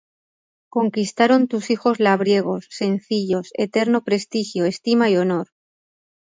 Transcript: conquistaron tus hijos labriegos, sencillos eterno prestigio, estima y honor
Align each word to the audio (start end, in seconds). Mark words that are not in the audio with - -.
conquistaron 0.67 1.47
tus 1.47 1.69
hijos 1.69 1.99
labriegos, 1.99 2.65
sencillos 2.71 3.49
eterno 3.53 4.03
prestigio, 4.03 4.65
estima 4.65 5.11
y 5.11 5.17
honor 5.17 5.49